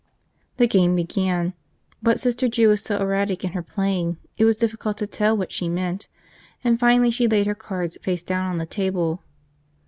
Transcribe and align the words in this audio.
The 0.57 0.65
game 0.65 0.95
began. 0.95 1.53
But 2.01 2.19
Sister 2.19 2.47
Jude 2.47 2.69
was 2.69 2.81
so 2.81 2.97
erratic 2.99 3.43
in 3.43 3.51
her 3.51 3.61
playing 3.61 4.17
it 4.35 4.45
was 4.45 4.57
difficult 4.57 4.97
to 4.97 5.05
tell 5.05 5.37
what 5.37 5.51
she 5.51 5.69
meant, 5.69 6.07
and 6.63 6.79
finally 6.79 7.11
she 7.11 7.27
laid 7.27 7.45
her 7.45 7.53
cards 7.53 7.99
face 8.01 8.23
down 8.23 8.49
on 8.51 8.57
the 8.57 8.65
table. 8.65 9.21